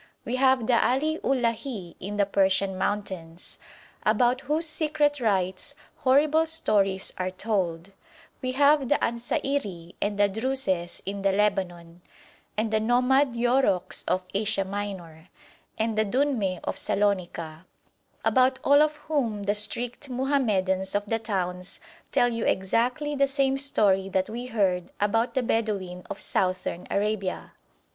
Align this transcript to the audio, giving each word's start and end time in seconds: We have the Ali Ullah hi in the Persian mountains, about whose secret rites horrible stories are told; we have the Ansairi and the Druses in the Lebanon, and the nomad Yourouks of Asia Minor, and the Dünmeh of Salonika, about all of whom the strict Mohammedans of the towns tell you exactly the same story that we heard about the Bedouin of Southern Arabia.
We 0.25 0.37
have 0.37 0.65
the 0.65 0.83
Ali 0.83 1.19
Ullah 1.23 1.51
hi 1.55 1.93
in 1.99 2.15
the 2.15 2.25
Persian 2.25 2.75
mountains, 2.75 3.59
about 4.01 4.41
whose 4.41 4.65
secret 4.65 5.19
rites 5.19 5.75
horrible 5.97 6.47
stories 6.47 7.13
are 7.19 7.29
told; 7.29 7.91
we 8.41 8.53
have 8.53 8.89
the 8.89 8.95
Ansairi 8.95 9.93
and 10.01 10.17
the 10.17 10.27
Druses 10.27 11.03
in 11.05 11.21
the 11.21 11.31
Lebanon, 11.31 12.01
and 12.57 12.71
the 12.73 12.79
nomad 12.79 13.35
Yourouks 13.35 14.03
of 14.07 14.23
Asia 14.33 14.65
Minor, 14.65 15.29
and 15.77 15.95
the 15.95 16.03
Dünmeh 16.03 16.61
of 16.63 16.79
Salonika, 16.79 17.67
about 18.25 18.57
all 18.63 18.81
of 18.81 18.95
whom 19.05 19.43
the 19.43 19.53
strict 19.53 20.09
Mohammedans 20.09 20.95
of 20.95 21.05
the 21.05 21.19
towns 21.19 21.79
tell 22.11 22.29
you 22.29 22.43
exactly 22.43 23.13
the 23.13 23.27
same 23.27 23.55
story 23.55 24.09
that 24.09 24.31
we 24.31 24.47
heard 24.47 24.89
about 24.99 25.35
the 25.35 25.43
Bedouin 25.43 26.01
of 26.09 26.19
Southern 26.19 26.87
Arabia. 26.89 27.53